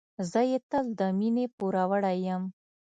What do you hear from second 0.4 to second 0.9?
یې تل